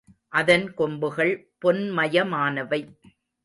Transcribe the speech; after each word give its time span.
அதன் 0.29 0.65
கொம்புகள் 0.73 1.33
பொன்மயமானவை. 1.65 2.81